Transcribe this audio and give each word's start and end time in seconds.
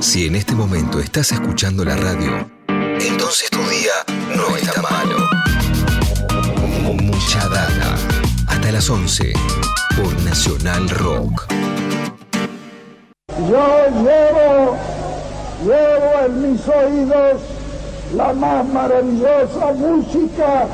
Si 0.00 0.26
en 0.26 0.36
este 0.36 0.54
momento 0.54 1.00
estás 1.00 1.32
escuchando 1.32 1.84
la 1.84 1.96
radio, 1.96 2.48
entonces 2.68 3.50
tu 3.50 3.58
día 3.58 3.92
no 4.36 4.56
está 4.56 4.80
malo. 4.80 5.16
Mucha 7.02 7.48
data. 7.48 7.96
Hasta 8.46 8.72
las 8.72 8.88
11 8.88 9.32
por 9.96 10.22
Nacional 10.22 10.88
Rock. 10.90 11.46
Yo 13.50 13.86
llevo, 14.02 14.76
llevo 15.64 16.26
en 16.26 16.52
mis 16.52 16.68
oídos 16.68 17.42
la 18.14 18.32
más 18.32 18.66
maravillosa 18.66 19.72
música. 19.74 20.66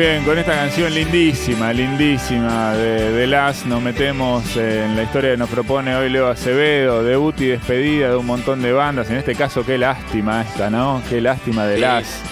Bien, 0.00 0.24
con 0.24 0.38
esta 0.38 0.54
canción 0.54 0.94
lindísima, 0.94 1.74
lindísima 1.74 2.72
de, 2.72 3.12
de 3.12 3.26
Las 3.26 3.66
nos 3.66 3.82
metemos 3.82 4.56
en 4.56 4.96
la 4.96 5.02
historia 5.02 5.32
que 5.32 5.36
nos 5.36 5.50
propone 5.50 5.94
hoy 5.94 6.08
Leo 6.08 6.28
Acevedo, 6.28 7.04
debut 7.04 7.38
y 7.42 7.48
despedida 7.48 8.08
de 8.08 8.16
un 8.16 8.24
montón 8.24 8.62
de 8.62 8.72
bandas. 8.72 9.10
En 9.10 9.16
este 9.16 9.34
caso, 9.34 9.62
qué 9.62 9.76
lástima 9.76 10.40
esta, 10.40 10.70
¿no? 10.70 11.02
Qué 11.10 11.20
lástima 11.20 11.66
de 11.66 11.74
Sí. 11.74 11.80
Las. 11.82 12.22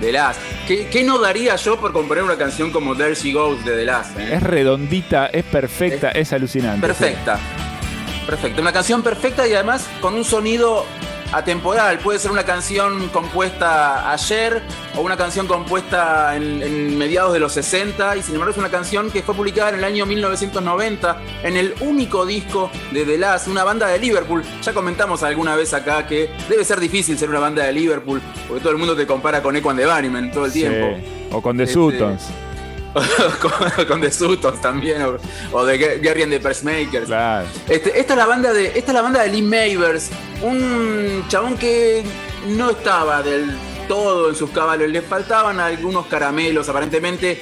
The 0.00 0.12
Last. 0.12 0.40
¿Qué, 0.66 0.86
qué 0.86 1.02
no 1.02 1.18
daría 1.18 1.54
yo 1.56 1.78
por 1.78 1.92
componer 1.92 2.24
una 2.24 2.38
canción 2.38 2.70
como 2.70 2.96
There 2.96 3.14
She 3.14 3.32
Goes 3.32 3.62
de 3.66 3.72
The 3.76 3.84
Last? 3.84 4.18
eh? 4.18 4.36
Es 4.36 4.42
redondita, 4.42 5.26
es 5.26 5.44
perfecta, 5.44 6.12
es, 6.12 6.32
alucinante. 6.32 6.86
Perfecta. 6.86 7.38
Perfecta. 8.24 8.62
Una 8.62 8.72
canción 8.72 9.02
perfecta 9.02 9.46
y 9.46 9.52
además 9.52 9.86
con 10.00 10.14
un 10.14 10.24
sonido 10.24 10.86
atemporal. 11.32 11.98
Puede 11.98 12.18
ser 12.18 12.30
una 12.30 12.44
canción 12.44 13.08
compuesta 13.08 14.10
ayer 14.12 14.62
o 14.96 15.00
una 15.02 15.16
canción 15.16 15.46
compuesta 15.46 16.36
en, 16.36 16.62
en 16.62 16.98
mediados 16.98 17.32
de 17.32 17.40
los 17.40 17.52
60 17.52 18.16
y 18.16 18.22
sin 18.22 18.34
embargo 18.34 18.52
es 18.52 18.58
una 18.58 18.70
canción 18.70 19.10
que 19.10 19.22
fue 19.22 19.34
publicada 19.34 19.70
en 19.70 19.76
el 19.76 19.84
año 19.84 20.06
1990 20.06 21.16
en 21.42 21.56
el 21.56 21.74
único 21.80 22.26
disco 22.26 22.70
de 22.92 23.04
The 23.04 23.18
Last, 23.18 23.48
una 23.48 23.64
banda 23.64 23.86
de 23.88 23.98
Liverpool. 23.98 24.42
Ya 24.62 24.72
comentamos 24.72 25.22
alguna 25.22 25.54
vez 25.56 25.72
acá 25.74 26.06
que 26.06 26.30
debe 26.48 26.64
ser 26.64 26.80
difícil 26.80 27.18
ser 27.18 27.28
una 27.30 27.38
banda 27.40 27.64
de 27.64 27.72
Liverpool 27.72 28.20
porque 28.48 28.60
todo 28.62 28.72
el 28.72 28.78
mundo 28.78 28.96
te 28.96 29.06
compara 29.06 29.42
con 29.42 29.56
Echo 29.56 29.70
and 29.70 29.80
the 29.80 29.86
Bunnymen 29.86 30.30
todo 30.32 30.46
el 30.46 30.52
Sí. 30.52 30.60
tiempo. 30.60 30.98
O 31.32 31.40
con 31.40 31.56
The 31.56 31.62
Este, 31.62 31.74
Sutons. 31.74 32.22
con, 33.40 33.84
con 33.86 34.00
The 34.00 34.10
Sutons 34.10 34.60
también, 34.60 35.02
o, 35.02 35.16
o 35.52 35.64
de 35.64 35.78
Ga- 35.78 36.00
Gary 36.02 36.22
and 36.22 36.32
the 36.32 36.40
Pacemakers. 36.40 37.06
Claro. 37.06 37.46
Este, 37.68 37.98
esta, 37.98 38.14
es 38.14 38.18
la 38.18 38.26
banda 38.26 38.52
de, 38.52 38.66
esta 38.66 38.90
es 38.90 38.94
la 38.94 39.02
banda 39.02 39.22
de 39.22 39.28
Lee 39.30 39.42
Mavers, 39.42 40.10
un 40.42 41.24
chabón 41.28 41.56
que 41.56 42.02
no 42.48 42.70
estaba 42.70 43.22
del 43.22 43.56
todo 43.88 44.28
en 44.30 44.36
sus 44.36 44.50
caballos, 44.50 44.88
le 44.88 45.02
faltaban 45.02 45.60
algunos 45.60 46.06
caramelos 46.06 46.68
aparentemente. 46.68 47.40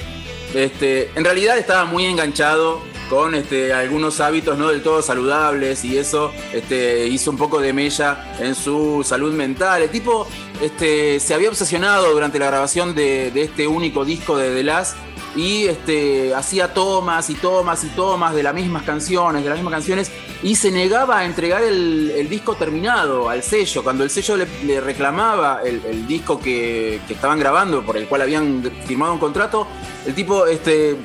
Este, 0.53 1.11
en 1.15 1.23
realidad 1.23 1.57
estaba 1.59 1.85
muy 1.85 2.05
enganchado 2.05 2.81
con 3.07 3.33
este, 3.35 3.71
algunos 3.73 4.19
hábitos 4.19 4.57
no 4.57 4.67
del 4.69 4.81
todo 4.83 5.01
saludables 5.01 5.83
y 5.83 5.97
eso 5.97 6.31
este, 6.53 7.07
hizo 7.07 7.31
un 7.31 7.37
poco 7.37 7.59
de 7.59 7.71
mella 7.73 8.33
en 8.39 8.55
su 8.55 9.03
salud 9.07 9.33
mental. 9.33 9.83
El 9.83 9.89
tipo 9.89 10.27
este, 10.61 11.19
se 11.19 11.33
había 11.33 11.49
obsesionado 11.49 12.11
durante 12.11 12.39
la 12.39 12.47
grabación 12.47 12.93
de, 12.95 13.29
de 13.31 13.43
este 13.43 13.67
único 13.67 14.05
disco 14.05 14.37
de 14.37 14.53
The 14.55 14.63
Last 14.63 14.95
y 15.35 15.65
este, 15.65 16.33
hacía 16.33 16.73
tomas 16.73 17.29
y 17.29 17.35
tomas 17.35 17.83
y 17.83 17.87
tomas 17.89 18.33
de 18.33 18.43
las 18.43 18.53
mismas 18.53 18.83
canciones, 18.83 19.43
de 19.43 19.49
las 19.49 19.57
mismas 19.57 19.73
canciones, 19.73 20.11
y 20.41 20.55
se 20.55 20.71
negaba 20.71 21.19
a 21.19 21.25
entregar 21.25 21.63
el, 21.63 22.27
disco 22.29 22.55
terminado 22.55 23.29
al 23.29 23.43
sello. 23.43 23.83
Cuando 23.83 24.03
el 24.03 24.09
sello 24.09 24.37
le, 24.37 24.81
reclamaba 24.81 25.61
el, 25.63 26.07
disco 26.07 26.39
que, 26.39 26.99
estaban 27.09 27.39
grabando, 27.39 27.83
por 27.83 27.97
el 27.97 28.07
cual 28.07 28.21
habían 28.21 28.63
firmado 28.85 29.13
un 29.13 29.19
contrato, 29.19 29.67
el 30.05 30.13
tipo 30.13 30.45
este, 30.45 30.95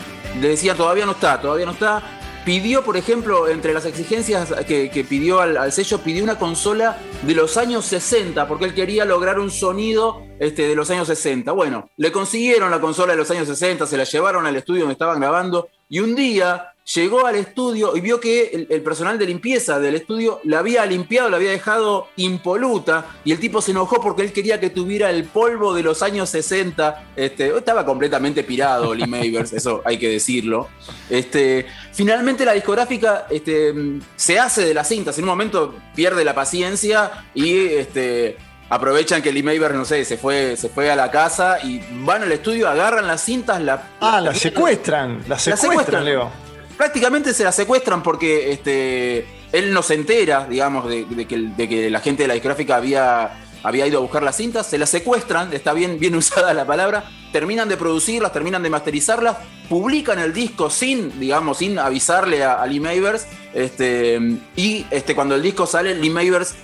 le 0.41 0.49
decía 0.49 0.75
todavía 0.75 1.07
no 1.07 1.13
está, 1.13 1.41
todavía 1.41 1.67
no 1.67 1.73
está. 1.73 2.03
Pidió, 2.45 2.85
por 2.85 2.99
ejemplo, 2.99 3.49
entre 3.49 3.73
las 3.73 3.87
exigencias 3.87 4.53
que, 4.67 5.07
pidió 5.09 5.41
al, 5.41 5.57
al 5.57 5.73
sello, 5.73 5.99
pidió 5.99 6.23
una 6.23 6.39
consola 6.39 6.99
de 7.23 7.35
los 7.35 7.57
años 7.57 7.87
60, 7.87 8.47
porque 8.47 8.67
él 8.67 8.75
quería 8.75 9.07
lograr 9.07 9.39
un 9.39 9.51
sonido 9.51 10.24
este, 10.39 10.69
de 10.69 10.75
los 10.75 10.91
años 10.91 11.09
60. 11.09 11.53
Bueno, 11.53 11.89
le 11.97 12.13
consiguieron 12.13 12.71
la 12.71 12.81
consola 12.81 13.13
de 13.13 13.19
los 13.19 13.31
años 13.31 13.49
60, 13.49 13.87
se 13.87 13.97
la 13.97 14.05
llevaron 14.05 14.47
al 14.47 14.57
estudio 14.57 14.81
donde 14.81 14.95
estaban 14.95 15.21
grabando, 15.21 15.69
y 15.89 16.01
un 16.01 16.15
día 16.15 16.75
llegó 16.93 17.27
al 17.27 17.37
estudio 17.37 17.97
y 17.97 18.01
vio 18.01 18.21
que 18.21 18.67
el, 18.69 18.83
personal 18.83 19.19
de 19.19 19.27
limpieza 19.27 19.81
del 19.81 19.95
estudio 19.95 20.41
la 20.45 20.59
había 20.59 20.85
limpiado, 20.85 21.31
la 21.31 21.37
había 21.37 21.51
dejado 21.51 22.09
impoluta, 22.17 23.07
y 23.25 23.33
el 23.33 23.39
tipo 23.39 23.63
se 23.63 23.71
enojó 23.71 24.01
porque 24.01 24.23
él 24.23 24.33
quería 24.33 24.61
que 24.61 24.71
tuviera 24.71 25.11
el 25.11 25.25
polvo 25.25 25.73
de 25.73 25.83
los 25.83 26.03
años 26.03 26.29
60. 26.31 27.13
Este, 27.17 27.57
estaba 27.57 27.87
completamente 27.87 28.45
pirado 28.45 28.95
Lee 28.95 29.07
Mavers, 29.07 29.53
eso 29.53 29.83
hay 29.85 29.99
que 29.99 30.11
decirlo. 30.11 30.69
Este, 31.09 31.67
finalmente 31.93 32.45
la 32.45 32.53
discográfica 32.53 33.27
este, 33.31 33.73
se 34.17 34.39
hace 34.39 34.65
de 34.67 34.75
las 34.75 34.89
cintas, 34.89 35.17
en 35.19 35.25
un 35.25 35.31
momento 35.31 35.75
pierde 35.95 36.25
la 36.25 36.35
paciencia 36.35 37.27
y 37.35 37.57
este, 37.67 38.37
aprovechan 38.69 39.23
que 39.23 39.33
Lee 39.33 39.43
Mavers, 39.43 39.75
no 39.75 39.85
sé, 39.85 40.05
se 40.05 40.17
fue, 40.17 40.57
se 40.57 40.69
fue 40.69 40.91
a 40.91 40.97
la 40.97 41.11
casa 41.11 41.59
y 41.63 41.81
van 42.05 42.23
al 42.23 42.33
estudio, 42.33 42.69
agarran 42.69 43.07
las 43.07 43.23
cintas, 43.23 43.61
la, 43.61 43.91
Ah, 44.01 44.21
la 44.21 44.35
secuestran. 44.35 45.23
La 45.29 45.39
secuestran, 45.39 45.71
secuestran. 45.71 46.05
Leo. 46.05 46.31
prácticamente 46.77 47.35
se 47.35 47.45
la 47.45 47.53
secuestran 47.53 48.03
porque 48.03 48.51
este, 48.53 49.27
él 49.53 49.73
no 49.73 49.83
se 49.83 49.95
entera, 49.95 50.47
digamos, 50.49 50.89
de, 50.89 51.05
de 51.05 51.27
que, 51.27 51.39
de 51.39 51.69
que 51.69 51.91
la 51.91 52.01
gente 52.01 52.25
de 52.25 52.29
la 52.29 52.35
discográfica 52.35 52.77
había, 52.77 53.31
había 53.63 53.87
ido 53.87 53.99
a 53.99 54.03
buscar 54.03 54.23
las 54.23 54.37
cintas, 54.37 54.67
se 54.67 54.79
las 54.79 54.91
secuestran, 54.91 55.53
está 55.53 55.73
bien, 55.73 55.99
bien 56.01 56.15
usada 56.15 56.53
la 56.55 56.67
palabra, 56.67 57.05
terminan 57.33 57.69
de 57.69 57.77
producirlas, 57.77 58.33
terminan 58.33 58.63
de 58.63 58.71
masterizarlas, 58.71 59.37
publican 59.69 60.19
el 60.19 60.33
disco 60.33 60.71
sin, 60.71 61.21
digamos, 61.21 61.59
sin 61.59 61.79
avisarle 61.79 62.43
a, 62.43 62.55
a 62.55 62.67
Lee 62.67 62.81
Mavers, 62.81 63.27
este, 63.53 64.19
y 64.57 64.85
este, 64.91 65.15
cuando 65.15 65.35
el 65.35 65.43
disco 65.43 65.67
sale, 65.67 65.95
Lee 65.95 66.11
Mavers 66.11 66.55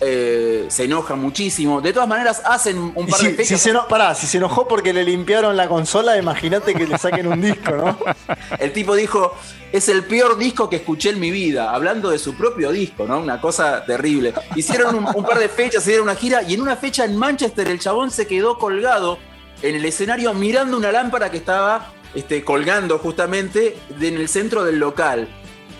eh, 0.00 0.66
se 0.68 0.84
enoja 0.84 1.14
muchísimo. 1.14 1.80
De 1.80 1.92
todas 1.92 2.08
maneras, 2.08 2.42
hacen 2.44 2.78
un 2.94 3.06
par 3.06 3.20
de 3.20 3.26
si, 3.26 3.30
si 3.30 3.36
fechas. 3.36 3.60
se 3.60 3.70
eno- 3.70 3.88
pará, 3.88 4.14
si 4.14 4.26
se 4.26 4.36
enojó 4.38 4.68
porque 4.68 4.92
le 4.92 5.04
limpiaron 5.04 5.56
la 5.56 5.68
consola, 5.68 6.16
imagínate 6.18 6.74
que 6.74 6.86
le 6.86 6.98
saquen 6.98 7.26
un 7.26 7.40
disco, 7.40 7.72
¿no? 7.72 7.98
El 8.58 8.72
tipo 8.72 8.94
dijo, 8.94 9.34
es 9.72 9.88
el 9.88 10.04
peor 10.04 10.36
disco 10.38 10.68
que 10.68 10.76
escuché 10.76 11.10
en 11.10 11.20
mi 11.20 11.30
vida, 11.30 11.72
hablando 11.74 12.10
de 12.10 12.18
su 12.18 12.34
propio 12.34 12.70
disco, 12.72 13.06
¿no? 13.06 13.18
Una 13.18 13.40
cosa 13.40 13.84
terrible. 13.84 14.32
Hicieron 14.54 14.94
un, 14.94 15.06
un 15.14 15.24
par 15.24 15.38
de 15.38 15.48
fechas, 15.48 15.82
hicieron 15.82 16.04
una 16.04 16.14
gira 16.14 16.42
y 16.42 16.54
en 16.54 16.60
una 16.60 16.76
fecha 16.76 17.04
en 17.04 17.16
Manchester 17.16 17.68
el 17.68 17.78
chabón 17.78 18.10
se 18.10 18.26
quedó 18.26 18.58
colgado 18.58 19.18
en 19.62 19.74
el 19.76 19.84
escenario 19.84 20.34
mirando 20.34 20.76
una 20.76 20.92
lámpara 20.92 21.30
que 21.30 21.38
estaba 21.38 21.92
este, 22.14 22.44
colgando 22.44 22.98
justamente 22.98 23.76
en 24.00 24.14
el 24.16 24.28
centro 24.28 24.62
del 24.64 24.78
local. 24.78 25.28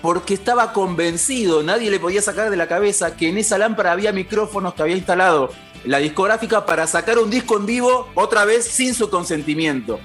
Porque 0.02 0.34
estaba 0.34 0.72
convencido, 0.72 1.62
nadie 1.62 1.90
le 1.90 1.98
podía 1.98 2.22
sacar 2.22 2.50
de 2.50 2.56
la 2.56 2.68
cabeza 2.68 3.16
que 3.16 3.28
en 3.28 3.38
esa 3.38 3.58
lámpara 3.58 3.92
había 3.92 4.12
micrófonos 4.12 4.74
que 4.74 4.82
había 4.82 4.96
instalado 4.96 5.50
la 5.84 5.98
discográfica 5.98 6.66
para 6.66 6.86
sacar 6.86 7.18
un 7.18 7.30
disco 7.30 7.56
en 7.56 7.66
vivo 7.66 8.08
otra 8.14 8.44
vez 8.44 8.64
sin 8.64 8.94
su 8.94 9.08
consentimiento. 9.08 9.98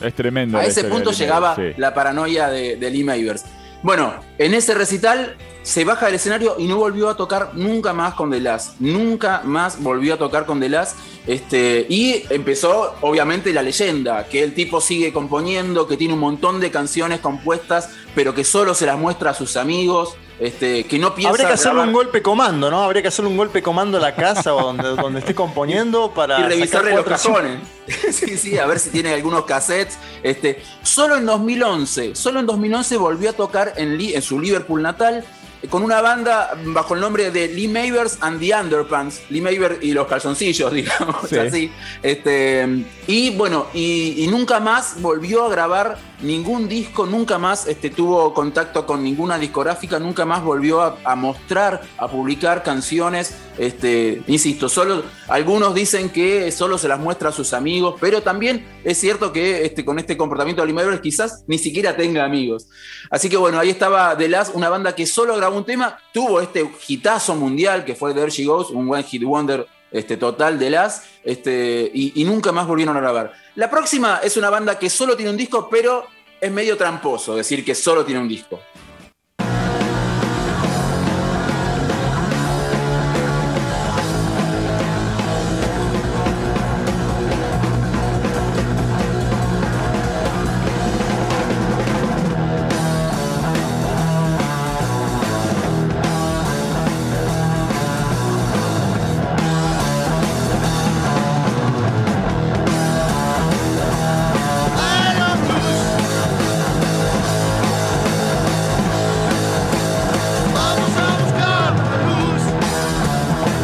Es 0.00 0.14
tremendo. 0.14 0.58
A 0.58 0.64
ese 0.64 0.84
punto 0.84 1.12
llegaba 1.12 1.56
sí. 1.56 1.72
la 1.76 1.94
paranoia 1.94 2.48
de, 2.48 2.76
de 2.76 2.90
Lee 2.90 3.04
Mavers. 3.04 3.44
Bueno, 3.82 4.14
en 4.38 4.54
ese 4.54 4.74
recital 4.74 5.36
se 5.62 5.84
baja 5.84 6.06
del 6.06 6.14
escenario 6.16 6.56
y 6.58 6.66
no 6.66 6.76
volvió 6.76 7.08
a 7.08 7.16
tocar 7.16 7.52
nunca 7.54 7.92
más 7.92 8.14
con 8.14 8.30
The 8.30 8.40
Last. 8.40 8.80
Nunca 8.80 9.42
más 9.44 9.82
volvió 9.82 10.14
a 10.14 10.16
tocar 10.16 10.46
con 10.46 10.60
The 10.60 10.68
Last. 10.68 10.96
Este, 11.26 11.86
y 11.88 12.24
empezó, 12.30 12.94
obviamente, 13.02 13.52
la 13.52 13.62
leyenda, 13.62 14.26
que 14.26 14.42
el 14.42 14.54
tipo 14.54 14.80
sigue 14.80 15.12
componiendo, 15.12 15.86
que 15.86 15.96
tiene 15.96 16.14
un 16.14 16.20
montón 16.20 16.60
de 16.60 16.70
canciones 16.70 17.20
compuestas, 17.20 17.90
pero 18.14 18.34
que 18.34 18.44
solo 18.44 18.74
se 18.74 18.86
las 18.86 18.98
muestra 18.98 19.30
a 19.30 19.34
sus 19.34 19.56
amigos. 19.56 20.16
este, 20.38 20.84
que 20.84 20.98
no 20.98 21.14
piensa. 21.14 21.30
Habría 21.30 21.48
que 21.48 21.52
hacerle 21.52 21.82
un 21.82 21.92
golpe 21.92 22.22
comando, 22.22 22.70
¿no? 22.70 22.82
Habría 22.82 23.02
que 23.02 23.08
hacerle 23.08 23.30
un 23.30 23.36
golpe 23.36 23.62
comando 23.62 23.98
a 23.98 24.00
la 24.00 24.14
casa 24.14 24.54
o 24.54 24.62
donde, 24.62 24.88
donde 25.02 25.20
esté 25.20 25.34
componiendo 25.34 26.12
para. 26.12 26.40
y 26.40 26.42
revisarle 26.44 26.94
los 26.94 27.04
cajones. 27.04 27.58
sí, 28.10 28.38
sí, 28.38 28.58
a 28.58 28.66
ver 28.66 28.78
si 28.78 28.88
tiene 28.88 29.12
algunos 29.12 29.44
cassettes. 29.44 29.98
Este, 30.22 30.62
solo 30.82 31.16
en 31.16 31.26
2011, 31.26 32.14
solo 32.14 32.40
en 32.40 32.46
2011 32.46 32.96
volvió 32.96 33.30
a 33.30 33.32
tocar 33.34 33.74
en, 33.76 34.00
en 34.00 34.22
su 34.22 34.40
Liverpool 34.40 34.80
natal 34.80 35.24
con 35.68 35.82
una 35.82 36.00
banda 36.00 36.56
bajo 36.66 36.94
el 36.94 37.00
nombre 37.00 37.30
de 37.30 37.48
Lee 37.48 37.68
Mavers 37.68 38.18
and 38.22 38.40
the 38.40 38.54
Underpants, 38.54 39.22
Lee 39.28 39.40
Maver 39.42 39.78
y 39.82 39.92
los 39.92 40.06
calzoncillos, 40.06 40.72
digamos 40.72 41.28
Sí. 41.28 41.36
así. 41.36 41.72
Este, 42.02 42.66
y 43.06 43.30
bueno, 43.36 43.66
y, 43.74 44.24
y 44.24 44.26
nunca 44.28 44.58
más 44.60 45.00
volvió 45.02 45.44
a 45.44 45.50
grabar 45.50 45.98
ningún 46.22 46.68
disco, 46.68 47.06
nunca 47.06 47.38
más 47.38 47.66
este, 47.66 47.90
tuvo 47.90 48.32
contacto 48.34 48.86
con 48.86 49.02
ninguna 49.02 49.38
discográfica, 49.38 49.98
nunca 49.98 50.24
más 50.24 50.42
volvió 50.42 50.82
a, 50.82 51.16
mostrar, 51.16 51.82
a 51.98 52.08
publicar 52.08 52.62
canciones. 52.62 53.36
Este, 53.58 54.22
insisto, 54.26 54.68
solo 54.68 55.02
algunos 55.28 55.74
dicen 55.74 56.08
que 56.08 56.50
solo 56.50 56.78
se 56.78 56.88
las 56.88 56.98
muestra 56.98 57.28
a 57.28 57.32
sus 57.32 57.52
amigos, 57.52 57.96
pero 58.00 58.22
también 58.22 58.66
es 58.84 58.98
cierto 58.98 59.32
que 59.32 59.64
este, 59.64 59.84
con 59.84 59.98
este 59.98 60.16
comportamiento 60.16 60.64
de 60.64 60.72
Mavers 60.72 61.00
quizás 61.00 61.44
ni 61.46 61.58
siquiera 61.58 61.96
tenga 61.96 62.24
amigos. 62.24 62.68
Así 63.10 63.28
que 63.28 63.36
bueno, 63.36 63.58
ahí 63.58 63.70
estaba 63.70 64.16
The 64.16 64.28
Last, 64.28 64.54
una 64.54 64.68
banda 64.68 64.94
que 64.94 65.06
solo 65.06 65.36
grabó 65.36 65.58
un 65.58 65.64
tema, 65.64 65.98
tuvo 66.12 66.40
este 66.40 66.70
hitazo 66.88 67.34
mundial 67.34 67.84
que 67.84 67.94
fue 67.94 68.14
There 68.14 68.30
She 68.30 68.44
Goes, 68.44 68.70
un 68.70 68.90
One 68.90 69.02
Hit 69.02 69.24
Wonder 69.24 69.66
este, 69.90 70.16
total 70.16 70.58
de 70.58 70.70
las, 70.70 71.04
este, 71.24 71.90
y, 71.92 72.20
y 72.20 72.24
nunca 72.24 72.52
más 72.52 72.66
volvieron 72.66 72.96
a 72.96 73.00
grabar. 73.00 73.32
La 73.56 73.70
próxima 73.70 74.20
es 74.22 74.36
una 74.36 74.50
banda 74.50 74.78
que 74.78 74.90
solo 74.90 75.16
tiene 75.16 75.30
un 75.30 75.36
disco, 75.36 75.68
pero 75.70 76.06
es 76.40 76.50
medio 76.50 76.76
tramposo 76.76 77.36
decir 77.36 77.64
que 77.64 77.74
solo 77.74 78.04
tiene 78.04 78.20
un 78.20 78.28
disco. 78.28 78.60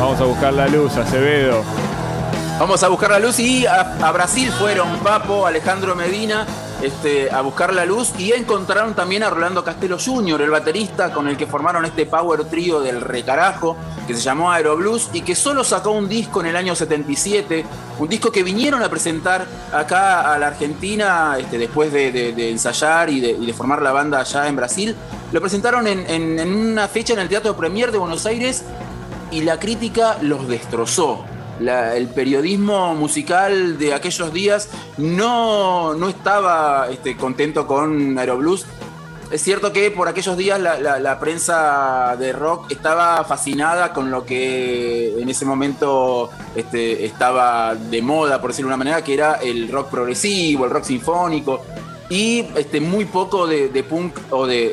Vamos 0.06 0.20
a 0.20 0.24
buscar 0.24 0.52
la 0.54 0.68
luz, 0.68 0.96
Acevedo. 0.96 1.64
Vamos 2.60 2.80
a 2.84 2.88
buscar 2.88 3.10
la 3.10 3.18
luz 3.18 3.40
y 3.40 3.66
a, 3.66 3.82
Brasil 4.12 4.52
fueron 4.52 4.98
Papo, 5.00 5.46
Alejandro 5.48 5.96
Medina 5.96 6.46
este, 6.80 7.28
a 7.28 7.40
buscar 7.40 7.74
la 7.74 7.84
luz 7.84 8.12
y 8.16 8.32
encontraron 8.32 8.94
también 8.94 9.24
a 9.24 9.30
Rolando 9.30 9.64
Castelo 9.64 9.98
Jr., 9.98 10.42
el 10.42 10.50
baterista 10.50 11.12
con 11.12 11.26
el 11.26 11.36
que 11.36 11.48
formaron 11.48 11.84
este 11.84 12.06
power 12.06 12.44
trío 12.44 12.78
del 12.80 13.00
recarajo 13.00 13.76
que 14.06 14.14
se 14.14 14.20
llamó 14.20 14.52
Aeroblues 14.52 15.10
y 15.12 15.22
que 15.22 15.34
solo 15.34 15.64
sacó 15.64 15.90
un 15.90 16.08
disco 16.08 16.38
en 16.40 16.46
el 16.46 16.56
año 16.56 16.76
77, 16.76 17.64
un 17.98 18.08
disco 18.08 18.30
que 18.30 18.44
vinieron 18.44 18.82
a 18.84 18.88
presentar 18.88 19.44
acá 19.72 20.32
a 20.32 20.38
la 20.38 20.46
Argentina 20.46 21.36
este, 21.40 21.58
después 21.58 21.92
de, 21.92 22.50
ensayar 22.52 23.10
y 23.10 23.20
de, 23.20 23.52
formar 23.54 23.82
la 23.82 23.90
banda 23.90 24.20
allá 24.20 24.46
en 24.46 24.54
Brasil. 24.54 24.94
Lo 25.32 25.40
presentaron 25.40 25.88
en, 25.88 26.08
en- 26.08 26.38
en 26.38 26.54
una 26.54 26.86
fecha 26.86 27.12
en 27.14 27.18
el 27.18 27.28
Teatro 27.28 27.56
Premier 27.56 27.90
de 27.90 27.98
Buenos 27.98 28.24
Aires 28.24 28.62
y 29.36 29.42
la 29.42 29.60
crítica 29.60 30.16
los 30.22 30.48
destrozó. 30.48 31.26
El 31.60 32.08
periodismo 32.08 32.94
musical 32.94 33.76
de 33.78 33.92
aquellos 33.92 34.32
días 34.32 34.70
no, 34.96 35.92
no 35.92 36.08
estaba 36.08 36.88
este, 36.90 37.18
contento 37.18 37.66
con 37.66 38.18
Aeroblues. 38.18 38.64
Es 39.30 39.42
cierto 39.42 39.74
que 39.74 39.90
por 39.90 40.08
aquellos 40.08 40.38
días 40.38 40.58
la 40.58 41.20
prensa 41.20 42.16
de 42.18 42.32
rock 42.32 42.70
estaba 42.70 43.24
fascinada 43.24 43.92
con 43.92 44.10
lo 44.10 44.24
que 44.24 45.20
en 45.20 45.28
ese 45.28 45.44
momento 45.44 46.30
este, 46.54 47.04
estaba 47.04 47.74
de 47.74 48.00
moda, 48.00 48.40
por 48.40 48.52
decirlo 48.52 48.70
de 48.70 48.74
una 48.74 48.84
manera, 48.84 49.04
que 49.04 49.12
era 49.12 49.34
el 49.34 49.68
rock 49.70 49.90
progresivo, 49.90 50.64
el 50.64 50.70
rock 50.70 50.84
sinfónico. 50.84 51.62
Y 52.08 52.46
este, 52.54 52.80
muy 52.80 53.04
poco 53.04 53.48
de, 53.48 53.68
punk 53.82 54.16
o, 54.30 54.46
de, 54.46 54.68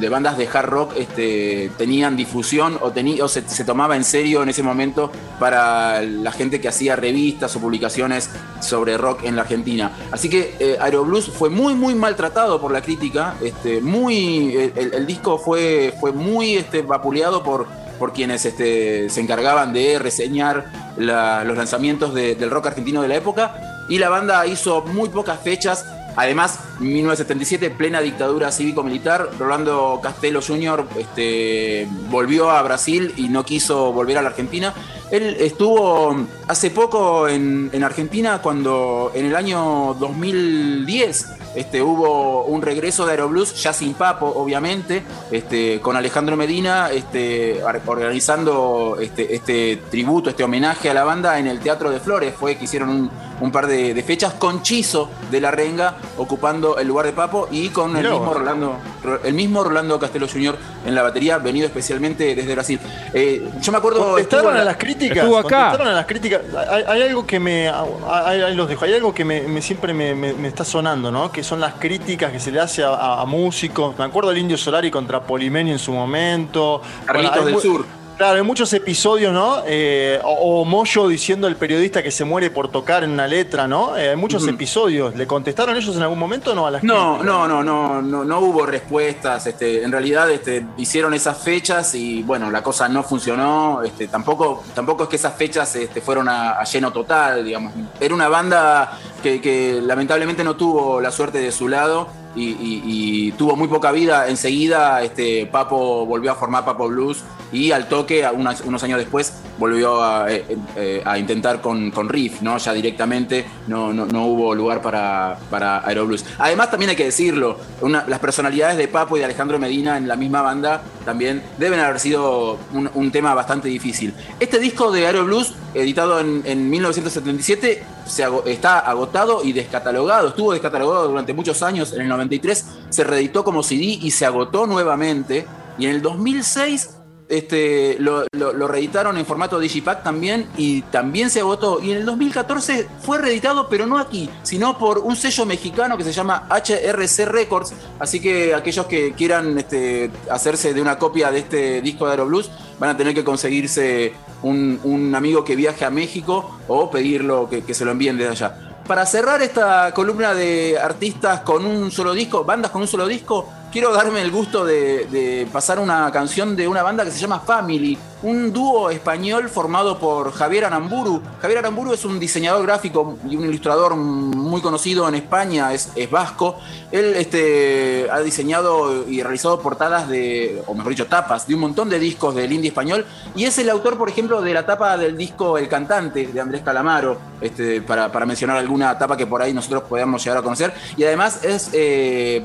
de- 0.00 0.08
bandas 0.08 0.38
de 0.38 0.48
hard 0.50 0.66
rock 0.70 0.92
este, 0.96 1.70
tenían 1.76 2.16
difusión 2.16 2.78
o, 2.80 2.92
tení- 2.92 3.20
o 3.20 3.28
se, 3.28 3.42
tomaba 3.64 3.94
en 3.94 4.04
serio 4.04 4.42
en 4.42 4.48
ese 4.48 4.62
momento 4.62 5.12
para 5.38 6.00
la 6.00 6.32
gente 6.32 6.58
que 6.58 6.68
hacía 6.68 6.96
revistas 6.96 7.54
o 7.56 7.60
publicaciones 7.60 8.30
sobre 8.60 8.96
rock 8.96 9.24
en 9.24 9.36
la 9.36 9.42
Argentina. 9.42 9.92
Así 10.10 10.30
que 10.30 10.56
eh, 10.58 10.78
Aeroblues 10.80 11.26
fue 11.28 11.50
muy, 11.50 11.74
muy 11.74 11.94
maltratado 11.94 12.58
por 12.58 12.72
la 12.72 12.80
crítica. 12.80 13.34
Este, 13.42 13.82
muy, 13.82 14.54
el, 14.56 14.94
el 14.94 15.06
disco 15.06 15.36
fue, 15.36 15.92
fue 16.00 16.12
muy 16.12 16.54
este, 16.56 16.80
vapuleado 16.80 17.42
por, 17.42 17.66
por 17.98 18.14
quienes 18.14 18.46
este, 18.46 19.10
se 19.10 19.20
encargaban 19.20 19.74
de 19.74 19.98
reseñar 19.98 20.72
la- 20.96 21.44
los 21.44 21.58
lanzamientos 21.58 22.14
de- 22.14 22.34
del 22.34 22.50
rock 22.50 22.68
argentino 22.68 23.02
de 23.02 23.08
la 23.08 23.16
época. 23.16 23.84
Y 23.90 23.98
la 23.98 24.08
banda 24.08 24.46
hizo 24.46 24.80
muy 24.86 25.10
pocas 25.10 25.38
fechas. 25.40 25.84
Además, 26.16 26.58
1977, 26.80 27.70
plena 27.70 28.00
dictadura 28.00 28.50
cívico-militar, 28.50 29.28
Rolando 29.38 30.00
Castelo 30.02 30.40
Jr. 30.40 30.86
Este, 30.96 31.86
volvió 32.08 32.50
a 32.50 32.62
Brasil 32.62 33.12
y 33.16 33.28
no 33.28 33.44
quiso 33.44 33.92
volver 33.92 34.16
a 34.18 34.22
la 34.22 34.30
Argentina. 34.30 34.72
Él 35.10 35.36
estuvo 35.38 36.16
hace 36.48 36.70
poco 36.70 37.28
en, 37.28 37.70
en 37.72 37.84
Argentina 37.84 38.40
cuando 38.42 39.12
en 39.14 39.26
el 39.26 39.36
año 39.36 39.94
2010 40.00 41.35
este, 41.56 41.82
hubo 41.82 42.44
un 42.44 42.62
regreso 42.62 43.04
de 43.06 43.12
Aeroblues, 43.12 43.60
ya 43.62 43.72
sin 43.72 43.94
Papo, 43.94 44.26
obviamente, 44.36 45.02
este, 45.30 45.80
con 45.80 45.96
Alejandro 45.96 46.36
Medina 46.36 46.90
este, 46.92 47.62
ar- 47.66 47.80
organizando 47.86 48.96
este, 49.00 49.34
este 49.34 49.76
tributo, 49.90 50.30
este 50.30 50.42
homenaje 50.44 50.90
a 50.90 50.94
la 50.94 51.04
banda 51.04 51.38
en 51.38 51.46
el 51.46 51.60
Teatro 51.60 51.90
de 51.90 52.00
Flores. 52.00 52.34
Fue 52.38 52.56
que 52.56 52.64
hicieron 52.64 52.88
un, 52.90 53.10
un 53.40 53.52
par 53.52 53.66
de, 53.66 53.94
de 53.94 54.02
fechas 54.02 54.34
con 54.34 54.62
Chizo 54.62 55.08
de 55.30 55.40
la 55.40 55.50
Renga 55.50 55.96
ocupando 56.16 56.78
el 56.78 56.88
lugar 56.88 57.06
de 57.06 57.12
Papo 57.12 57.48
y 57.50 57.68
con 57.70 57.96
el 57.96 58.02
mismo. 58.10 58.34
Rolando, 58.34 58.76
el 59.24 59.34
mismo 59.34 59.62
Rolando 59.64 59.98
Castelo 59.98 60.26
Jr. 60.28 60.56
en 60.86 60.94
la 60.94 61.02
batería, 61.02 61.38
venido 61.38 61.66
especialmente 61.66 62.34
desde 62.34 62.52
Brasil. 62.54 62.80
Eh, 63.14 63.48
yo 63.60 63.72
me 63.72 63.78
acuerdo. 63.78 64.00
Contestaron 64.10 64.54
a 64.54 64.58
la- 64.58 64.64
las 64.64 64.76
críticas. 64.76 65.18
Estuvo 65.18 65.38
acá. 65.38 65.48
Contestaron 65.60 65.88
a 65.88 65.92
las 65.96 66.06
críticas. 66.06 66.40
Hay, 66.70 66.84
hay 66.86 67.02
algo 67.02 67.26
que 67.26 67.38
me. 67.40 67.68
Ahí, 67.68 68.40
ahí 68.42 68.54
los 68.54 68.68
dejo. 68.68 68.84
Hay 68.84 68.94
algo 68.94 69.14
que 69.14 69.24
me, 69.24 69.42
me- 69.42 69.62
siempre 69.62 69.94
me, 69.94 70.14
me- 70.14 70.32
me 70.34 70.48
está 70.48 70.64
sonando, 70.64 71.10
¿no? 71.10 71.30
Que 71.30 71.42
son 71.46 71.60
las 71.60 71.74
críticas 71.74 72.32
que 72.32 72.40
se 72.40 72.50
le 72.52 72.60
hace 72.60 72.82
a, 72.84 72.88
a- 72.90 73.22
a 73.22 73.24
músicos. 73.24 73.96
Me 73.98 74.04
acuerdo 74.04 74.30
del 74.30 74.38
Indio 74.38 74.58
Solari 74.58 74.90
contra 74.90 75.20
Polimenio 75.22 75.72
en 75.72 75.78
su 75.78 75.92
momento. 75.92 76.82
Carlitos 77.06 77.44
del 77.46 77.58
Sur. 77.60 77.86
Claro, 78.16 78.36
hay 78.38 78.42
muchos 78.42 78.72
episodios, 78.72 79.30
¿no? 79.30 79.58
Eh, 79.66 80.18
o, 80.24 80.62
o 80.62 80.64
Moyo 80.64 81.06
diciendo 81.06 81.46
al 81.46 81.56
periodista 81.56 82.02
que 82.02 82.10
se 82.10 82.24
muere 82.24 82.50
por 82.50 82.68
tocar 82.70 83.04
en 83.04 83.10
una 83.10 83.26
letra, 83.26 83.68
¿no? 83.68 83.94
Eh, 83.94 84.08
hay 84.08 84.16
muchos 84.16 84.48
episodios. 84.48 85.14
¿Le 85.14 85.26
contestaron 85.26 85.76
ellos 85.76 85.94
en 85.94 86.00
algún 86.02 86.18
momento 86.18 86.52
o 86.52 86.54
no 86.54 86.66
a 86.66 86.70
las 86.70 86.82
No, 86.82 87.22
no, 87.22 87.46
no, 87.46 87.62
no, 87.62 88.00
no, 88.00 88.24
no 88.24 88.40
hubo 88.40 88.64
respuestas. 88.64 89.46
Este, 89.46 89.82
en 89.82 89.92
realidad 89.92 90.30
este, 90.30 90.64
hicieron 90.78 91.12
esas 91.12 91.36
fechas 91.42 91.94
y 91.94 92.22
bueno, 92.22 92.50
la 92.50 92.62
cosa 92.62 92.88
no 92.88 93.02
funcionó. 93.02 93.82
Este, 93.82 94.08
tampoco, 94.08 94.64
tampoco 94.74 95.02
es 95.02 95.08
que 95.10 95.16
esas 95.16 95.34
fechas 95.34 95.76
este, 95.76 96.00
fueron 96.00 96.26
a, 96.30 96.52
a 96.52 96.64
lleno 96.64 96.90
total, 96.94 97.44
digamos. 97.44 97.74
Era 98.00 98.14
una 98.14 98.28
banda 98.30 98.98
que, 99.22 99.42
que 99.42 99.78
lamentablemente 99.82 100.42
no 100.42 100.56
tuvo 100.56 101.02
la 101.02 101.10
suerte 101.10 101.36
de 101.36 101.52
su 101.52 101.68
lado 101.68 102.08
y, 102.34 102.44
y- 102.48 102.82
y 102.84 103.32
tuvo 103.32 103.56
muy 103.56 103.68
poca 103.68 103.92
vida. 103.92 104.26
Enseguida 104.28 105.02
este, 105.02 105.44
Papo 105.44 106.06
volvió 106.06 106.32
a 106.32 106.34
formar 106.34 106.64
Papo 106.64 106.88
Blues 106.88 107.18
y 107.52 107.72
al 107.72 107.88
toque, 107.88 108.26
unos 108.32 108.82
años 108.82 108.98
después, 108.98 109.32
volvió 109.58 110.02
a, 110.02 110.30
eh, 110.30 110.44
eh, 110.76 111.02
intentar 111.18 111.60
con, 111.60 111.92
Riff, 112.08 112.42
¿no? 112.42 112.58
Ya 112.58 112.72
directamente 112.72 113.46
no, 113.66 113.92
no, 113.92 114.06
no 114.06 114.26
hubo 114.26 114.54
lugar 114.54 114.82
para, 114.82 115.38
para 115.50 115.86
Aeroblues. 115.86 116.24
Además, 116.38 116.70
también 116.70 116.90
hay 116.90 116.96
que 116.96 117.04
decirlo, 117.04 117.58
las 117.82 118.18
personalidades 118.18 118.76
de 118.76 118.88
Papo 118.88 119.16
y 119.16 119.20
de 119.20 119.26
Alejandro 119.26 119.58
Medina 119.58 119.96
en 119.96 120.08
la 120.08 120.16
misma 120.16 120.42
banda 120.42 120.82
también 121.04 121.42
deben 121.58 121.80
haber 121.80 122.00
sido 122.00 122.58
un, 122.72 123.10
tema 123.10 123.34
bastante 123.34 123.68
difícil. 123.68 124.12
Este 124.40 124.58
disco 124.58 124.90
de 124.90 125.06
Aeroblues, 125.06 125.54
editado 125.74 126.20
en, 126.20 126.42
en 126.44 126.68
1977, 126.68 127.82
se 128.04 128.24
está 128.46 128.80
agotado 128.80 129.42
y 129.44 129.52
descatalogado. 129.52 130.28
Estuvo 130.28 130.52
descatalogado 130.52 131.08
durante 131.08 131.32
muchos 131.32 131.62
años. 131.62 131.92
En 131.92 132.02
el 132.02 132.08
93 132.08 132.66
se 132.90 133.04
reeditó 133.04 133.44
como 133.44 133.62
CD 133.62 133.84
y 133.84 134.10
se 134.10 134.26
agotó 134.26 134.66
nuevamente. 134.66 135.46
Y 135.78 135.86
en 135.86 135.92
el 135.92 136.02
2006 136.02 136.96
este, 137.28 137.96
lo, 137.98 138.24
reeditaron 138.68 139.18
en 139.18 139.26
formato 139.26 139.58
Digipack 139.58 140.02
también 140.02 140.48
y 140.56 140.82
también 140.82 141.30
se 141.30 141.40
agotó. 141.40 141.80
Y 141.82 141.92
en 141.92 141.98
el 141.98 142.06
2014 142.06 142.88
fue 143.00 143.18
reeditado, 143.18 143.68
pero 143.68 143.86
no 143.86 143.98
aquí, 143.98 144.30
sino 144.42 144.78
por 144.78 144.98
un 144.98 145.16
sello 145.16 145.46
mexicano 145.46 145.96
que 145.96 146.04
se 146.04 146.12
llama 146.12 146.46
HRC 146.50 147.26
Records. 147.26 147.74
Así 147.98 148.20
que 148.20 148.54
aquellos 148.54 148.86
que 148.86 149.12
quieran 149.12 149.58
este, 149.58 150.10
hacerse 150.30 150.74
de 150.74 150.80
una 150.80 150.98
copia 150.98 151.30
de 151.30 151.40
este 151.40 151.80
disco 151.80 152.06
de 152.06 152.12
Aeroblues 152.12 152.50
van 152.78 152.90
a 152.90 152.96
tener 152.96 153.14
que 153.14 153.24
conseguirse 153.24 154.12
un, 154.42 155.12
amigo 155.16 155.44
que 155.44 155.56
viaje 155.56 155.84
a 155.84 155.90
México 155.90 156.58
o 156.68 156.90
pedirlo 156.90 157.48
que 157.48 157.74
se 157.74 157.84
lo 157.84 157.92
envíen 157.92 158.18
desde 158.18 158.30
allá. 158.30 158.66
Para 158.86 159.04
cerrar 159.04 159.42
esta 159.42 159.92
columna 159.92 160.32
de 160.32 160.78
artistas 160.78 161.40
con 161.40 161.66
un 161.66 161.90
solo 161.90 162.14
disco, 162.14 162.44
bandas 162.44 162.70
con 162.70 162.82
un 162.82 162.88
solo 162.88 163.08
disco, 163.08 163.48
quiero 163.72 163.92
darme 163.92 164.22
el 164.22 164.30
gusto 164.30 164.64
de, 164.64 165.46
pasar 165.52 165.78
una 165.78 166.10
canción 166.12 166.56
de 166.56 166.68
una 166.68 166.82
banda 166.82 167.04
que 167.04 167.10
se 167.10 167.18
llama 167.18 167.40
Family, 167.40 167.98
un 168.22 168.52
dúo 168.52 168.90
español 168.90 169.48
formado 169.48 169.98
por 169.98 170.32
Javier 170.32 170.64
Aramburu. 170.64 171.22
Javier 171.40 171.58
Aramburu 171.58 171.92
es 171.92 172.04
un 172.04 172.18
diseñador 172.18 172.64
gráfico 172.66 173.18
y 173.28 173.36
un 173.36 173.44
ilustrador 173.44 173.94
muy 173.96 174.60
conocido 174.60 175.08
en 175.08 175.14
España, 175.14 175.72
es, 175.72 175.92
vasco. 176.10 176.56
Él 176.92 177.14
este, 177.16 178.08
ha 178.10 178.20
diseñado 178.20 179.06
y 179.08 179.22
realizado 179.22 179.60
portadas 179.60 180.08
de, 180.08 180.62
o 180.66 180.74
mejor 180.74 180.90
dicho, 180.90 181.06
tapas 181.06 181.46
de 181.46 181.54
un 181.54 181.60
montón 181.60 181.88
de 181.88 181.98
discos 181.98 182.34
del 182.34 182.52
indie 182.52 182.68
español 182.68 183.04
y 183.34 183.44
es 183.44 183.58
el 183.58 183.68
autor, 183.70 183.98
por 183.98 184.08
ejemplo, 184.08 184.40
de 184.40 184.54
la 184.54 184.64
tapa 184.64 184.96
del 184.96 185.16
disco 185.16 185.58
El 185.58 185.68
Cantante 185.68 186.26
de 186.26 186.40
Andrés 186.40 186.62
Calamaro, 186.62 187.18
este, 187.40 187.82
para, 187.82 188.08
mencionar 188.26 188.56
alguna 188.56 188.98
tapa 188.98 189.16
que 189.16 189.26
por 189.26 189.42
ahí 189.42 189.52
nosotros 189.52 189.84
podamos 189.84 190.24
llegar 190.24 190.38
a 190.38 190.42
conocer. 190.42 190.72
Y 190.96 191.04
además 191.04 191.44
es 191.44 191.70
eh, 191.72 192.44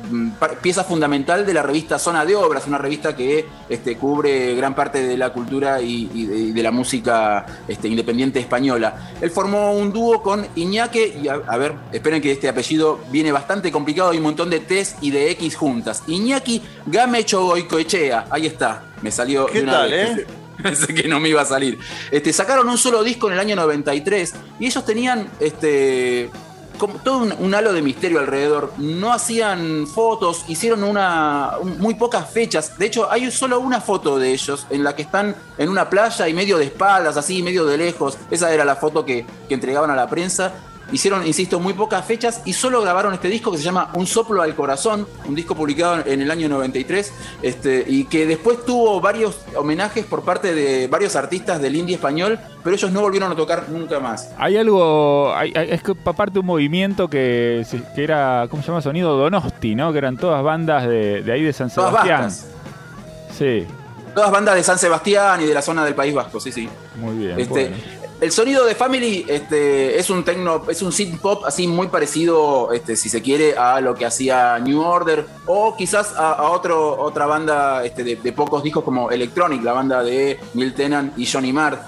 pieza 0.62 0.84
fundamental 0.84 1.11
de 1.12 1.54
la 1.54 1.62
revista 1.62 2.00
Zona 2.00 2.24
de 2.24 2.38
Obras, 2.38 2.68
una 2.68 2.78
revista 2.78 3.14
que 3.14 3.46
este, 3.68 3.98
cubre 3.98 4.56
gran 4.56 4.74
parte 4.74 5.04
de 5.06 5.18
la 5.18 5.34
cultura 5.34 5.82
y, 5.82 6.06
de, 6.54 6.64
la 6.64 6.72
música 6.72 7.46
este, 7.68 7.90
independiente 7.90 8.40
española. 8.40 9.12
Él 9.20 9.30
formó 9.30 9.74
un 9.74 9.92
dúo 9.92 10.24
con 10.24 10.48
Iñaque, 10.56 11.20
y 11.22 11.28
a, 11.28 11.58
ver, 11.58 11.74
esperen 11.92 12.22
que 12.22 12.32
este 12.32 12.48
apellido 12.48 13.02
viene 13.12 13.34
bastante 13.34 13.74
complicado, 13.74 14.12
hay 14.12 14.18
un 14.20 14.24
montón 14.24 14.50
de 14.50 14.62
T's 14.62 14.96
y 15.02 15.12
de 15.12 15.32
X 15.32 15.58
juntas. 15.58 16.04
Iñaki 16.08 16.62
Gamecho 16.86 17.46
Goicoechea, 17.46 18.28
ahí 18.30 18.46
está, 18.46 18.84
me 19.02 19.12
salió 19.12 19.48
¿Qué 19.48 19.64
tal, 19.64 19.92
eh? 19.92 20.26
Pensé 20.64 20.94
que 20.94 21.10
no 21.10 21.20
me 21.20 21.28
iba 21.28 21.42
a 21.42 21.46
salir. 21.46 21.78
Este, 22.10 22.32
sacaron 22.32 22.70
un 22.70 22.78
solo 22.78 23.04
disco 23.04 23.28
en 23.28 23.34
el 23.34 23.40
año 23.40 23.58
93 23.58 24.34
y 24.60 24.68
ellos 24.68 24.86
tenían 24.86 25.28
este, 25.42 26.30
todo 26.88 27.36
un, 27.40 27.54
halo 27.54 27.74
de 27.74 27.82
misterio 27.82 28.20
alrededor. 28.20 28.74
No 28.78 29.14
hacían 29.14 29.88
fotos, 29.88 30.46
hicieron 30.48 30.84
una 30.84 31.54
muy 31.80 31.96
pocas 31.96 32.30
fechas. 32.30 32.78
De 32.78 32.86
hecho, 32.86 33.12
hay 33.12 33.30
solo 33.32 33.60
una 33.60 33.82
foto 33.82 34.18
de 34.18 34.32
ellos 34.32 34.66
en 34.70 34.84
la 34.84 34.96
que 34.96 35.04
están 35.04 35.36
en 35.58 35.70
una 35.70 35.90
playa 35.90 36.28
y 36.28 36.34
medio 36.34 36.58
de 36.58 36.66
espaldas, 36.66 37.18
así, 37.18 37.44
medio 37.44 37.66
de 37.66 37.78
lejos. 37.78 38.18
Esa 38.30 38.54
era 38.54 38.66
la 38.66 38.76
foto 38.76 39.06
que 39.06 39.26
entregaban 39.50 39.90
a 39.92 39.96
la 39.96 40.08
prensa. 40.08 40.54
Hicieron, 40.92 41.26
insisto, 41.26 41.60
muy 41.60 41.74
pocas 41.74 42.06
fechas 42.06 42.42
y 42.46 42.54
solo 42.54 42.82
grabaron 42.82 43.14
este 43.14 43.30
disco 43.30 43.52
que 43.52 43.58
se 43.58 43.64
llama 43.64 43.92
Un 43.94 44.06
soplo 44.06 44.42
al 44.42 44.56
corazón, 44.56 45.08
un 45.26 45.36
disco 45.36 45.56
publicado 45.56 46.04
en 46.06 46.22
el 46.22 46.30
año 46.30 46.50
93, 46.50 47.14
este, 47.42 47.86
y 47.88 48.06
que 48.06 48.26
después 48.26 48.66
tuvo 48.66 49.00
varios 49.00 49.40
homenajes 49.56 50.06
por 50.06 50.24
parte 50.24 50.54
de 50.54 50.88
varios 50.88 51.16
artistas 51.16 51.62
del 51.62 51.76
indie 51.76 51.96
español, 51.96 52.40
pero 52.64 52.76
ellos 52.76 52.92
no 52.92 53.02
volvieron 53.02 53.32
a 53.32 53.36
tocar 53.36 53.70
nunca 53.70 54.00
más. 54.00 54.32
Hay 54.38 54.58
algo, 54.58 55.34
hay, 55.34 55.54
es 55.56 55.82
parte 55.82 56.34
de 56.34 56.40
un 56.40 56.46
movimiento 56.46 57.08
que, 57.08 57.66
que, 57.96 58.04
era, 58.04 58.48
¿cómo 58.50 58.62
se 58.62 58.68
llama? 58.68 58.82
Sonido 58.82 59.16
Donosti, 59.16 59.76
¿no? 59.76 59.94
Que 59.94 60.00
eran 60.00 60.18
todas 60.18 60.44
bandas 60.44 60.88
de, 60.88 61.24
ahí 61.32 61.42
de 61.42 61.54
San 61.54 61.70
Sebastián. 61.70 62.32
Sí. 63.38 63.66
Todas 64.14 64.30
bandas 64.30 64.56
de 64.56 64.64
San 64.64 64.78
Sebastián 64.78 65.42
y 65.42 65.46
de 65.46 65.54
la 65.54 65.62
zona 65.62 65.86
del 65.86 65.96
País 65.96 66.14
Vasco, 66.14 66.40
sí, 66.40 66.52
sí. 66.52 66.68
Muy 66.98 67.16
bien. 67.16 67.40
Este, 67.40 67.72
el 68.22 68.32
sonido 68.32 68.66
de 68.66 68.76
Family 68.76 69.26
este, 69.28 69.98
es 69.98 70.12
un 70.12 70.24
techno, 70.24 70.64
es 70.70 70.84
un 70.84 70.92
synth 70.92 71.20
pop 71.20 71.44
así 71.44 71.68
muy 71.68 71.88
parecido, 71.88 72.72
este, 72.72 72.96
si 72.96 73.10
se 73.10 73.20
quiere, 73.24 73.58
a 73.58 73.82
lo 73.82 73.96
que 73.96 74.06
hacía 74.06 74.60
New 74.60 74.80
Order 74.80 75.26
o 75.48 75.76
quizás 75.76 76.14
a, 76.16 76.44
otra 76.44 77.26
banda 77.26 77.84
este, 77.84 78.04
de, 78.04 78.32
pocos 78.32 78.62
discos 78.64 78.84
como 78.84 79.10
Electronic, 79.10 79.64
la 79.64 79.74
banda 79.74 80.04
de 80.04 80.40
Neil 80.54 80.74
Tennant 80.76 81.18
y 81.18 81.26
Johnny 81.26 81.52
Marr, 81.52 81.82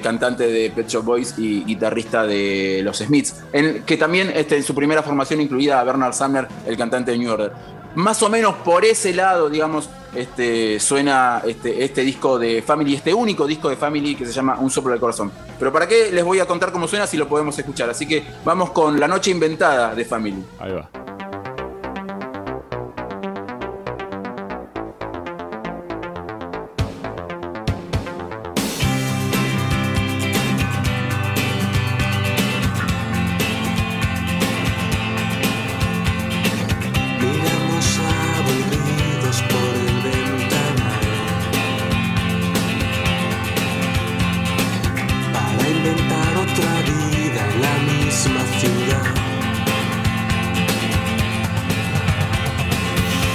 cantante 0.00 0.46
de 0.46 0.70
Pet 0.70 0.86
Shop 0.88 1.04
Boys 1.04 1.34
y 1.38 1.64
guitarrista 1.64 2.24
de 2.24 2.80
los 2.84 2.98
Smiths, 2.98 3.42
que 3.84 3.96
también 3.96 4.32
en 4.32 4.62
su 4.62 4.74
primera 4.74 5.02
formación 5.02 5.40
incluía 5.40 5.80
a 5.80 5.84
Bernard 5.84 6.14
Sumner, 6.14 6.46
el 6.66 6.76
cantante 6.76 7.10
de 7.10 7.18
New 7.18 7.32
Order 7.32 7.52
más 7.94 8.22
o 8.22 8.28
menos 8.28 8.54
por 8.56 8.84
ese 8.84 9.14
lado, 9.14 9.48
digamos, 9.48 9.88
este, 10.14 10.78
suena 10.78 11.42
este, 11.44 11.84
este 11.84 12.02
disco 12.02 12.38
de 12.38 12.62
Family, 12.62 12.94
este 12.94 13.12
único 13.12 13.46
disco 13.46 13.68
de 13.68 13.76
Family 13.76 14.14
que 14.14 14.26
se 14.26 14.32
llama 14.32 14.58
Un 14.60 14.70
soplo 14.70 14.92
del 14.92 15.00
corazón. 15.00 15.32
Pero 15.58 15.72
¿para 15.72 15.88
qué 15.88 16.10
les 16.12 16.24
voy 16.24 16.40
a 16.40 16.46
contar 16.46 16.72
cómo 16.72 16.86
suena 16.88 17.06
si 17.06 17.16
lo 17.16 17.28
podemos 17.28 17.58
escuchar? 17.58 17.90
Así 17.90 18.06
que 18.06 18.24
vamos 18.44 18.70
con 18.70 18.98
La 18.98 19.08
noche 19.08 19.30
inventada 19.30 19.94
de 19.94 20.04
Family. 20.04 20.44
Ahí 20.58 20.72
va. 20.72 21.03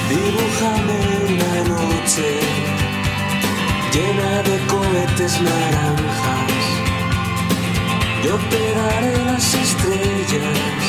Dibújame 0.10 1.00
una 1.30 1.56
noche 1.70 2.28
llena 3.94 4.42
de 4.42 4.58
cohetes 4.66 5.40
naranjas. 5.40 6.64
Yo 8.24 8.36
te 8.52 8.64
daré 8.80 9.26
las 9.26 9.54
estrellas 9.54 10.82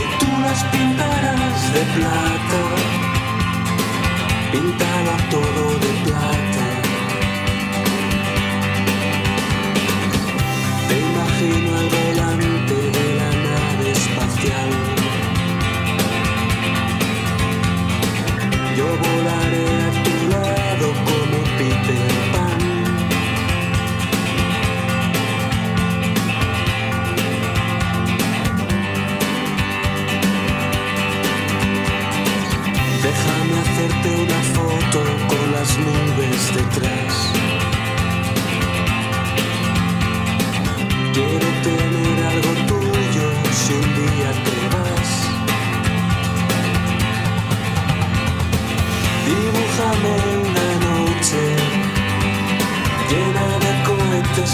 y 0.00 0.02
tú 0.18 0.30
las 0.40 0.64
pintarás 0.64 1.72
de 1.74 1.82
plata. 1.96 2.62
Píntalo 4.52 5.14
todo 5.30 5.64
de 5.84 5.92
plata. 6.06 6.66
Te 10.88 10.96
imagino 11.10 11.68
al 11.78 11.88
volante 11.96 12.76
de 12.96 13.06
la 13.20 13.30
nave 13.46 13.92
espacial. 13.92 15.03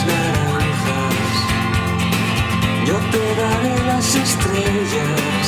naranjas, 0.07 1.28
yo 2.87 2.97
te 3.12 3.25
daré 3.40 3.87
las 3.87 4.14
estrellas 4.14 5.42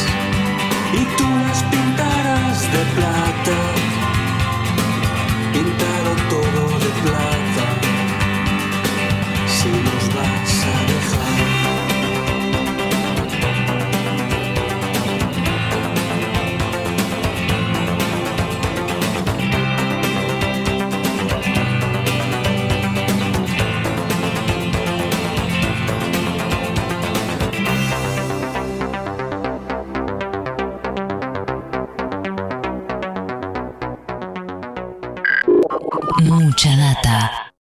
y 0.92 1.04
tú 1.16 1.28
las 1.46 1.62
pintarás 1.64 2.60
de 2.74 2.82
plata, 2.96 3.58
pintado 5.52 6.10
todo 6.30 6.78
de 6.78 6.90
plata. 7.02 7.41